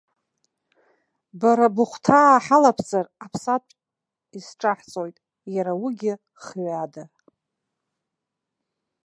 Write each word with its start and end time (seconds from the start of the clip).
Бара 1.39 1.67
быхәҭаа 1.75 2.43
ҳалабҵар, 2.45 3.05
аԥсатә 3.25 3.73
изҿаҳҵоит, 4.37 5.17
иара 5.55 5.73
уигьы 5.81 6.13
хҩада. 6.43 7.03